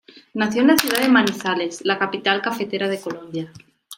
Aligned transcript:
Nació 0.33 0.61
en 0.61 0.69
la 0.69 0.77
ciudad 0.79 0.99
de 0.99 1.09
Manizales, 1.09 1.85
la 1.85 1.99
capital 1.99 2.41
cafetera 2.41 2.87
de 2.89 2.99
Colombia. 2.99 3.53